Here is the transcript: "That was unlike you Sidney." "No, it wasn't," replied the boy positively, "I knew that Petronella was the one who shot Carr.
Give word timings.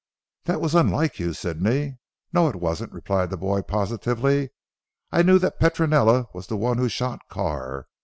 "That 0.45 0.61
was 0.61 0.73
unlike 0.73 1.19
you 1.19 1.31
Sidney." 1.31 1.99
"No, 2.33 2.47
it 2.49 2.55
wasn't," 2.55 2.91
replied 2.91 3.29
the 3.29 3.37
boy 3.37 3.61
positively, 3.61 4.49
"I 5.11 5.21
knew 5.21 5.37
that 5.37 5.59
Petronella 5.59 6.25
was 6.33 6.47
the 6.47 6.57
one 6.57 6.79
who 6.79 6.89
shot 6.89 7.21
Carr. 7.29 7.85